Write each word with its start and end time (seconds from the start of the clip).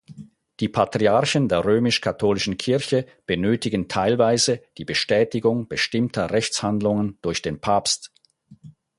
Die 0.59 0.67
Patriarchen 0.67 1.47
der 1.47 1.63
römisch-katholischen 1.63 2.57
Kirche 2.57 3.05
benötigen 3.27 3.87
teilweise 3.87 4.63
die 4.79 4.83
Bestätigung 4.83 5.67
bestimmter 5.67 6.31
Rechtshandlungen 6.31 7.19
durch 7.21 7.43
den 7.43 7.61
Papst. 7.61 8.11